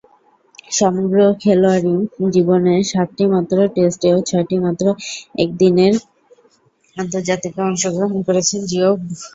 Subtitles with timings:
[0.71, 1.93] সমগ্র খেলোয়াড়ী
[2.33, 4.85] জীবনে সাতটিমাত্র টেস্ট ও ছয়টিমাত্র
[5.43, 5.93] একদিনের
[6.97, 9.19] আন্তর্জাতিকে অংশগ্রহণ করেছেন জিওফ কুক।